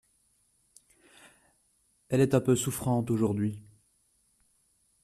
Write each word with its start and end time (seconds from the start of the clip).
Elle 2.09 2.21
est 2.21 2.33
un 2.33 2.41
peu 2.41 2.55
souffrante 2.55 3.11
aujourd’hui… 3.11 3.61